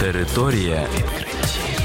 [0.00, 1.80] Територія відкриттів.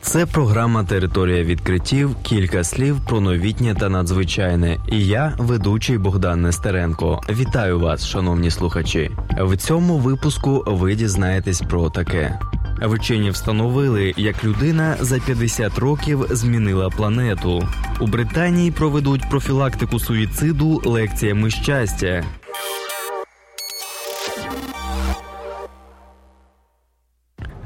[0.00, 2.16] Це програма Територія відкриттів.
[2.22, 4.78] Кілька слів про новітнє та надзвичайне.
[4.88, 7.20] І я, ведучий Богдан Нестеренко.
[7.30, 9.10] Вітаю вас, шановні слухачі.
[9.40, 12.38] В цьому випуску ви дізнаєтесь про таке.
[12.82, 17.68] Вчені встановили, як людина за 50 років змінила планету.
[18.00, 22.24] У Британії проведуть профілактику суїциду лекціями щастя.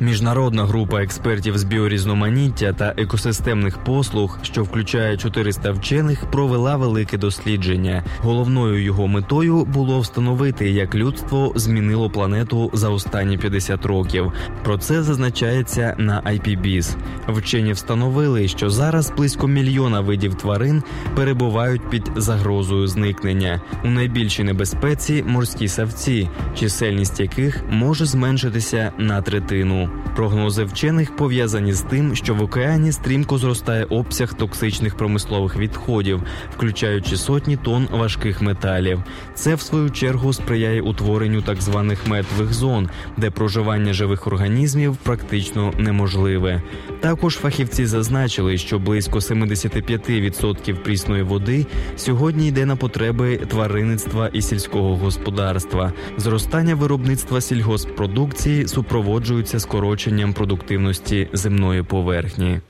[0.01, 8.05] Міжнародна група експертів з біорізноманіття та екосистемних послуг, що включає 400 вчених, провела велике дослідження.
[8.19, 14.33] Головною його метою було встановити, як людство змінило планету за останні 50 років.
[14.65, 16.97] Про це зазначається на IPBIS.
[17.28, 20.83] Вчені встановили, що зараз близько мільйона видів тварин
[21.17, 23.61] перебувають під загрозою зникнення.
[23.84, 29.88] У найбільшій небезпеці морські савці, чисельність яких може зменшитися на третину.
[30.19, 36.22] Прогнози вчених пов'язані з тим, що в океані стрімко зростає обсяг токсичних промислових відходів,
[36.56, 39.03] включаючи сотні тонн важких металів.
[39.34, 45.72] Це в свою чергу сприяє утворенню так званих мертвих зон, де проживання живих організмів практично
[45.78, 46.62] неможливе.
[47.00, 54.97] Також фахівці зазначили, що близько 75% прісної води сьогодні йде на потреби тваринництва і сільського
[54.97, 55.92] господарства.
[56.17, 62.61] Зростання виробництва сільгоспродукції супроводжується скороченням продуктивності земної поверхні.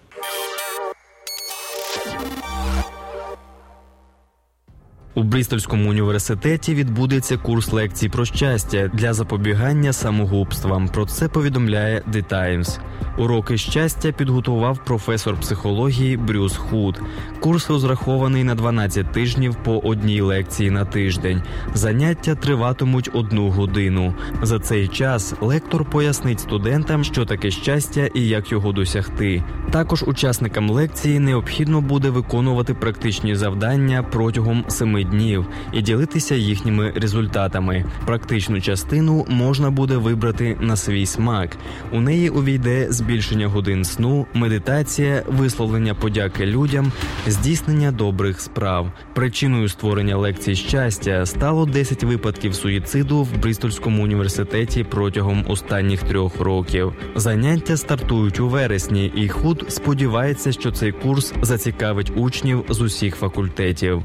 [5.15, 10.89] У Брістольському університеті відбудеться курс лекцій про щастя для запобігання самогубствам.
[10.89, 12.79] Про це повідомляє The Times.
[13.19, 17.01] Уроки щастя підготував професор психології Брюс Худ.
[17.41, 21.43] Курс розрахований на 12 тижнів по одній лекції на тиждень.
[21.75, 24.15] Заняття триватимуть одну годину.
[24.43, 29.45] За цей час лектор пояснить студентам, що таке щастя і як його досягти.
[29.71, 37.85] Також учасникам лекції необхідно буде виконувати практичні завдання протягом семи днів і ділитися їхніми результатами.
[38.07, 41.57] Практичну частину можна буде вибрати на свій смак.
[41.93, 46.93] У неї увійде збільшення годин сну, медитація, висловлення подяки людям,
[47.27, 48.93] здійснення добрих справ.
[49.15, 56.93] Причиною створення лекцій щастя стало 10 випадків суїциду в Брістольському університеті протягом останніх трьох років.
[57.15, 64.03] Заняття стартують у вересні, і худ сподівається, що цей курс зацікавить учнів з усіх факультетів.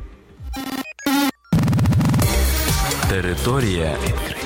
[3.14, 4.43] Територія відкриттів.